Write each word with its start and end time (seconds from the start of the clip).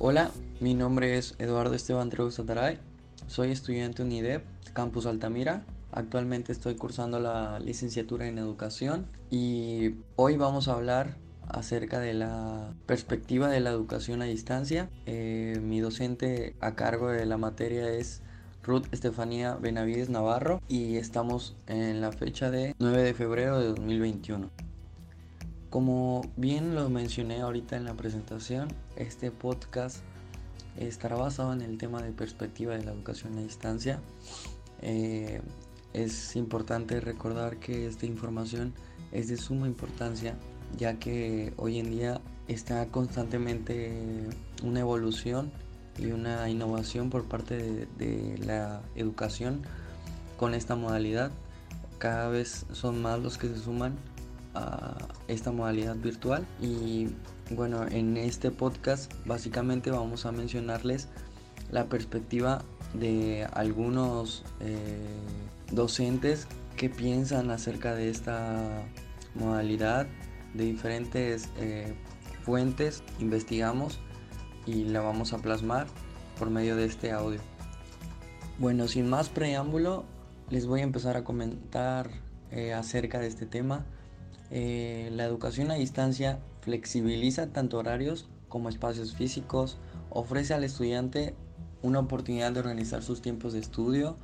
Hola, 0.00 0.30
mi 0.60 0.74
nombre 0.74 1.18
es 1.18 1.34
Eduardo 1.40 1.74
Esteban 1.74 2.08
Treus 2.08 2.38
Ataray. 2.38 2.78
Soy 3.26 3.50
estudiante 3.50 4.04
UNIDEP, 4.04 4.44
Campus 4.72 5.06
Altamira. 5.06 5.64
Actualmente 5.90 6.52
estoy 6.52 6.76
cursando 6.76 7.18
la 7.18 7.58
licenciatura 7.58 8.28
en 8.28 8.38
educación 8.38 9.06
y 9.28 9.96
hoy 10.14 10.36
vamos 10.36 10.68
a 10.68 10.74
hablar 10.74 11.16
acerca 11.48 11.98
de 11.98 12.14
la 12.14 12.74
perspectiva 12.86 13.48
de 13.48 13.58
la 13.58 13.70
educación 13.70 14.22
a 14.22 14.26
distancia. 14.26 14.88
Eh, 15.06 15.58
mi 15.60 15.80
docente 15.80 16.54
a 16.60 16.76
cargo 16.76 17.08
de 17.08 17.26
la 17.26 17.36
materia 17.36 17.90
es 17.90 18.22
Ruth 18.62 18.86
Estefanía 18.92 19.56
Benavides 19.56 20.10
Navarro 20.10 20.62
y 20.68 20.94
estamos 20.94 21.56
en 21.66 22.00
la 22.00 22.12
fecha 22.12 22.52
de 22.52 22.76
9 22.78 23.02
de 23.02 23.14
febrero 23.14 23.58
de 23.58 23.66
2021. 23.66 24.67
Como 25.70 26.22
bien 26.36 26.74
lo 26.74 26.88
mencioné 26.88 27.42
ahorita 27.42 27.76
en 27.76 27.84
la 27.84 27.94
presentación, 27.94 28.68
este 28.96 29.30
podcast 29.30 29.98
estará 30.78 31.16
basado 31.16 31.52
en 31.52 31.60
el 31.60 31.76
tema 31.76 32.00
de 32.00 32.10
perspectiva 32.12 32.74
de 32.74 32.84
la 32.84 32.92
educación 32.92 33.36
a 33.36 33.42
distancia. 33.42 34.00
Eh, 34.80 35.42
es 35.92 36.36
importante 36.36 37.00
recordar 37.00 37.58
que 37.58 37.86
esta 37.86 38.06
información 38.06 38.72
es 39.12 39.28
de 39.28 39.36
suma 39.36 39.66
importancia 39.66 40.36
ya 40.76 40.98
que 40.98 41.52
hoy 41.56 41.78
en 41.78 41.90
día 41.90 42.20
está 42.46 42.86
constantemente 42.86 44.28
una 44.62 44.80
evolución 44.80 45.50
y 45.98 46.12
una 46.12 46.48
innovación 46.48 47.10
por 47.10 47.24
parte 47.24 47.56
de, 47.56 47.86
de 47.98 48.38
la 48.38 48.82
educación 48.94 49.62
con 50.36 50.54
esta 50.54 50.76
modalidad. 50.76 51.30
Cada 51.98 52.28
vez 52.28 52.66
son 52.72 53.02
más 53.02 53.18
los 53.20 53.38
que 53.38 53.48
se 53.48 53.58
suman 53.58 53.96
esta 55.28 55.52
modalidad 55.52 55.96
virtual. 55.96 56.46
Y 56.60 57.08
bueno 57.50 57.86
en 57.86 58.16
este 58.16 58.50
podcast 58.50 59.12
básicamente 59.24 59.90
vamos 59.90 60.26
a 60.26 60.32
mencionarles 60.32 61.08
la 61.70 61.86
perspectiva 61.86 62.62
de 62.94 63.46
algunos 63.52 64.44
eh, 64.60 64.76
docentes 65.72 66.46
que 66.76 66.88
piensan 66.88 67.50
acerca 67.50 67.94
de 67.94 68.10
esta 68.10 68.84
modalidad. 69.34 70.06
De 70.54 70.64
diferentes 70.64 71.50
eh, 71.58 71.94
fuentes 72.42 73.02
investigamos 73.20 74.00
y 74.64 74.84
la 74.84 75.02
vamos 75.02 75.34
a 75.34 75.38
plasmar 75.38 75.86
por 76.38 76.48
medio 76.48 76.74
de 76.74 76.86
este 76.86 77.12
audio. 77.12 77.40
Bueno 78.58 78.88
sin 78.88 79.08
más 79.08 79.28
preámbulo 79.28 80.04
les 80.50 80.66
voy 80.66 80.80
a 80.80 80.84
empezar 80.84 81.16
a 81.16 81.24
comentar 81.24 82.10
eh, 82.50 82.72
acerca 82.72 83.18
de 83.18 83.26
este 83.26 83.44
tema 83.44 83.84
eh, 84.50 85.10
la 85.12 85.24
educación 85.24 85.70
a 85.70 85.74
distancia 85.74 86.38
flexibiliza 86.62 87.48
tanto 87.48 87.78
horarios 87.78 88.28
como 88.48 88.68
espacios 88.68 89.14
físicos, 89.14 89.78
ofrece 90.10 90.54
al 90.54 90.64
estudiante 90.64 91.34
una 91.82 92.00
oportunidad 92.00 92.52
de 92.52 92.60
organizar 92.60 93.02
sus 93.02 93.22
tiempos 93.22 93.52
de 93.52 93.60
estudio 93.60 94.16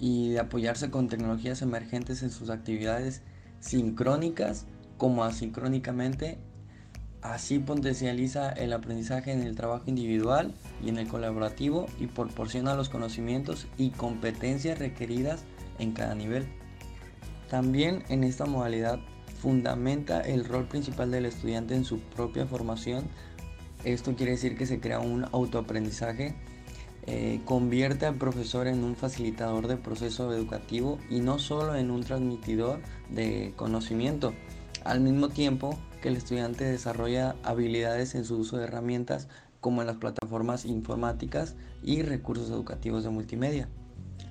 y 0.00 0.30
de 0.30 0.40
apoyarse 0.40 0.90
con 0.90 1.08
tecnologías 1.08 1.60
emergentes 1.62 2.22
en 2.22 2.30
sus 2.30 2.50
actividades 2.50 3.22
sincrónicas 3.60 4.66
como 4.96 5.24
asincrónicamente. 5.24 6.38
Así 7.20 7.58
potencializa 7.58 8.50
el 8.50 8.72
aprendizaje 8.72 9.32
en 9.32 9.42
el 9.42 9.56
trabajo 9.56 9.84
individual 9.86 10.54
y 10.84 10.88
en 10.88 10.98
el 10.98 11.08
colaborativo 11.08 11.86
y 11.98 12.06
proporciona 12.06 12.74
los 12.74 12.88
conocimientos 12.88 13.66
y 13.76 13.90
competencias 13.90 14.78
requeridas 14.78 15.42
en 15.80 15.92
cada 15.92 16.14
nivel. 16.14 16.46
También 17.50 18.04
en 18.08 18.22
esta 18.22 18.46
modalidad 18.46 19.00
fundamenta 19.38 20.20
el 20.20 20.44
rol 20.44 20.66
principal 20.66 21.10
del 21.10 21.26
estudiante 21.26 21.74
en 21.74 21.84
su 21.84 22.00
propia 22.00 22.46
formación. 22.46 23.04
Esto 23.84 24.14
quiere 24.14 24.32
decir 24.32 24.56
que 24.56 24.66
se 24.66 24.80
crea 24.80 25.00
un 25.00 25.24
autoaprendizaje, 25.32 26.34
eh, 27.06 27.40
convierte 27.44 28.06
al 28.06 28.16
profesor 28.16 28.66
en 28.66 28.84
un 28.84 28.96
facilitador 28.96 29.68
de 29.68 29.76
proceso 29.76 30.32
educativo 30.34 30.98
y 31.08 31.20
no 31.20 31.38
solo 31.38 31.76
en 31.76 31.90
un 31.90 32.02
transmitidor 32.02 32.80
de 33.08 33.54
conocimiento. 33.56 34.34
Al 34.84 35.00
mismo 35.00 35.28
tiempo 35.28 35.78
que 36.02 36.08
el 36.08 36.16
estudiante 36.16 36.64
desarrolla 36.64 37.36
habilidades 37.44 38.14
en 38.14 38.24
su 38.24 38.36
uso 38.36 38.58
de 38.58 38.64
herramientas 38.64 39.28
como 39.60 39.80
en 39.80 39.86
las 39.86 39.96
plataformas 39.96 40.64
informáticas 40.64 41.56
y 41.82 42.02
recursos 42.02 42.50
educativos 42.50 43.04
de 43.04 43.10
multimedia, 43.10 43.68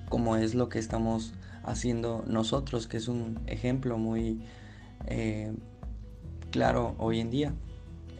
como 0.08 0.36
es 0.36 0.54
lo 0.54 0.68
que 0.68 0.78
estamos 0.78 1.32
haciendo 1.64 2.24
nosotros, 2.26 2.86
que 2.86 2.96
es 2.96 3.08
un 3.08 3.40
ejemplo 3.46 3.98
muy 3.98 4.42
eh, 5.06 5.52
claro 6.50 6.94
hoy 6.98 7.20
en 7.20 7.30
día. 7.30 7.52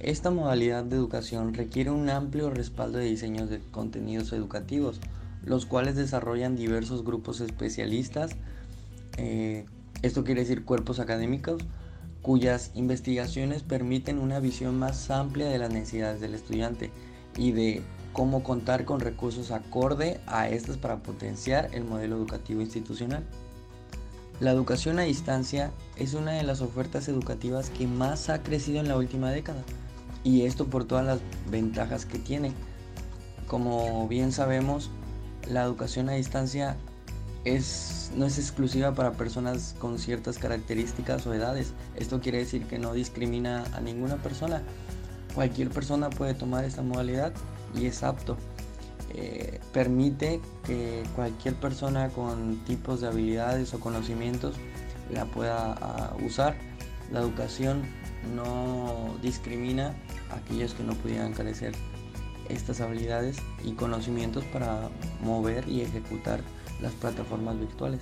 Esta 0.00 0.30
modalidad 0.30 0.84
de 0.84 0.96
educación 0.96 1.54
requiere 1.54 1.90
un 1.90 2.08
amplio 2.08 2.50
respaldo 2.50 2.98
de 2.98 3.06
diseños 3.06 3.50
de 3.50 3.60
contenidos 3.70 4.32
educativos, 4.32 5.00
los 5.44 5.66
cuales 5.66 5.96
desarrollan 5.96 6.56
diversos 6.56 7.04
grupos 7.04 7.40
especialistas, 7.40 8.32
eh, 9.16 9.66
esto 10.02 10.22
quiere 10.22 10.42
decir 10.42 10.64
cuerpos 10.64 11.00
académicos, 11.00 11.64
cuyas 12.22 12.70
investigaciones 12.74 13.62
permiten 13.62 14.18
una 14.18 14.38
visión 14.38 14.78
más 14.78 15.10
amplia 15.10 15.48
de 15.48 15.58
las 15.58 15.72
necesidades 15.72 16.20
del 16.20 16.34
estudiante 16.34 16.90
y 17.36 17.52
de 17.52 17.82
cómo 18.12 18.42
contar 18.42 18.84
con 18.84 19.00
recursos 19.00 19.50
acorde 19.50 20.20
a 20.26 20.48
estas 20.48 20.76
para 20.76 21.02
potenciar 21.02 21.70
el 21.72 21.84
modelo 21.84 22.16
educativo 22.16 22.60
institucional. 22.60 23.24
La 24.40 24.52
educación 24.52 25.00
a 25.00 25.02
distancia 25.02 25.72
es 25.96 26.14
una 26.14 26.32
de 26.32 26.44
las 26.44 26.60
ofertas 26.60 27.08
educativas 27.08 27.70
que 27.70 27.88
más 27.88 28.28
ha 28.28 28.42
crecido 28.44 28.78
en 28.78 28.86
la 28.86 28.96
última 28.96 29.32
década 29.32 29.64
y 30.22 30.42
esto 30.42 30.66
por 30.66 30.84
todas 30.84 31.04
las 31.04 31.18
ventajas 31.50 32.06
que 32.06 32.20
tiene. 32.20 32.52
Como 33.48 34.06
bien 34.06 34.30
sabemos, 34.30 34.90
la 35.48 35.64
educación 35.64 36.08
a 36.08 36.12
distancia 36.12 36.76
es, 37.44 38.12
no 38.14 38.26
es 38.26 38.38
exclusiva 38.38 38.94
para 38.94 39.12
personas 39.12 39.74
con 39.80 39.98
ciertas 39.98 40.38
características 40.38 41.26
o 41.26 41.34
edades. 41.34 41.72
Esto 41.96 42.20
quiere 42.20 42.38
decir 42.38 42.66
que 42.66 42.78
no 42.78 42.92
discrimina 42.92 43.64
a 43.74 43.80
ninguna 43.80 44.16
persona. 44.16 44.62
Cualquier 45.34 45.70
persona 45.70 46.10
puede 46.10 46.34
tomar 46.34 46.64
esta 46.64 46.82
modalidad 46.82 47.32
y 47.74 47.86
es 47.86 48.04
apto. 48.04 48.36
Eh, 49.14 49.60
permite 49.72 50.40
que 50.64 51.02
cualquier 51.14 51.54
persona 51.54 52.10
con 52.10 52.56
tipos 52.64 53.00
de 53.00 53.08
habilidades 53.08 53.72
o 53.72 53.80
conocimientos 53.80 54.56
la 55.10 55.24
pueda 55.24 55.74
ah, 55.80 56.16
usar. 56.24 56.56
La 57.12 57.20
educación 57.20 57.82
no 58.34 59.14
discrimina 59.22 59.94
a 60.30 60.36
aquellos 60.36 60.74
que 60.74 60.84
no 60.84 60.94
pudieran 60.94 61.32
carecer 61.32 61.72
estas 62.48 62.80
habilidades 62.80 63.38
y 63.64 63.72
conocimientos 63.72 64.44
para 64.44 64.90
mover 65.22 65.68
y 65.68 65.82
ejecutar 65.82 66.40
las 66.80 66.92
plataformas 66.92 67.58
virtuales. 67.58 68.00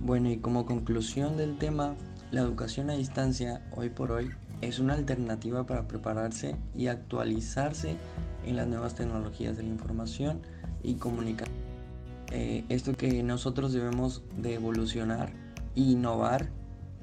Bueno, 0.00 0.30
y 0.30 0.38
como 0.38 0.66
conclusión 0.66 1.36
del 1.36 1.58
tema, 1.58 1.94
la 2.30 2.40
educación 2.40 2.90
a 2.90 2.94
distancia 2.94 3.62
hoy 3.72 3.90
por 3.90 4.12
hoy 4.12 4.30
es 4.60 4.78
una 4.78 4.94
alternativa 4.94 5.66
para 5.66 5.88
prepararse 5.88 6.56
y 6.76 6.86
actualizarse 6.86 7.96
en 8.44 8.56
las 8.56 8.66
nuevas 8.66 8.94
tecnologías 8.94 9.56
de 9.56 9.62
la 9.62 9.68
información 9.68 10.40
y 10.82 10.94
comunicación. 10.94 11.56
Eh, 12.32 12.64
esto 12.68 12.92
que 12.92 13.22
nosotros 13.22 13.72
debemos 13.72 14.22
de 14.36 14.54
evolucionar 14.54 15.32
e 15.74 15.80
innovar 15.80 16.48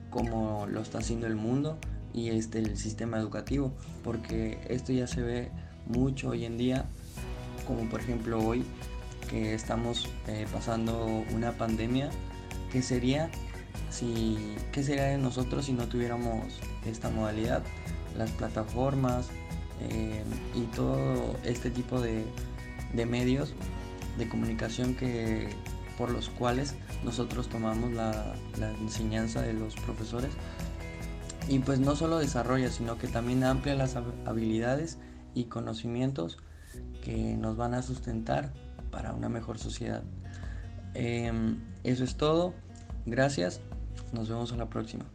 como 0.10 0.68
lo 0.68 0.82
está 0.82 1.00
haciendo 1.00 1.28
el 1.28 1.36
mundo 1.36 1.78
y 2.14 2.30
este, 2.30 2.60
el 2.60 2.78
sistema 2.78 3.18
educativo, 3.18 3.74
porque 4.04 4.60
esto 4.70 4.94
ya 4.94 5.06
se 5.06 5.22
ve 5.22 5.52
mucho 5.86 6.30
hoy 6.30 6.46
en 6.46 6.58
día, 6.58 6.86
como 7.68 7.90
por 7.90 8.00
ejemplo 8.00 8.40
hoy 8.40 8.64
que 9.30 9.54
estamos 9.54 10.08
eh, 10.28 10.48
pasando 10.52 11.24
una 11.36 11.52
pandemia, 11.58 12.10
¿qué 12.72 12.82
sería 12.82 13.30
si 13.90 14.38
qué 14.72 14.84
sería 14.84 15.04
de 15.04 15.18
nosotros 15.18 15.66
si 15.66 15.74
no 15.74 15.88
tuviéramos 15.88 16.60
esta 16.86 17.10
modalidad? 17.10 17.64
Las 18.18 18.32
plataformas, 18.32 19.28
eh, 19.82 20.24
y 20.56 20.62
todo 20.76 21.36
este 21.44 21.70
tipo 21.70 22.02
de, 22.02 22.26
medios 22.94 23.54
de 24.18 24.28
comunicación 24.28 24.96
que 24.96 25.50
por 25.98 26.12
los 26.12 26.30
cuales 26.30 26.76
nosotros 27.04 27.48
tomamos 27.48 27.92
la, 27.92 28.36
enseñanza 28.82 29.42
de 29.42 29.54
los 29.54 29.76
profesores. 29.76 30.32
Y 31.50 31.60
pues 31.60 31.80
no 31.80 31.96
solo 31.96 32.18
desarrolla 32.18 32.70
sino 32.70 32.98
que 32.98 33.08
también 33.08 33.44
amplia 33.44 33.76
las 33.76 33.96
habilidades 33.96 34.98
y 35.34 35.46
conocimientos 35.46 36.40
que 37.02 37.38
nos 37.38 37.56
van 37.56 37.74
a 37.74 37.82
sustentar 37.82 38.52
para 38.92 39.14
una 39.14 39.30
mejor 39.30 39.58
sociedad. 39.58 40.04
Em, 40.94 41.60
eso 41.84 42.04
es 42.04 42.16
todo. 42.18 42.54
Gracias. 43.06 43.62
Nos 44.12 44.28
vemos 44.28 44.52
en 44.52 44.58
la 44.58 44.70
próxima 44.70 45.06